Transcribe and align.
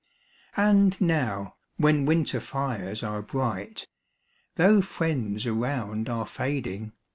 And 0.57 0.99
now 0.99 1.57
when 1.77 2.07
winter 2.07 2.39
fires 2.39 3.03
are 3.03 3.21
bright, 3.21 3.85
Though 4.55 4.81
friends 4.81 5.45
around 5.45 6.09
are 6.09 6.25
fading, 6.25 6.55
154 6.55 6.89
POEMS. 6.89 6.97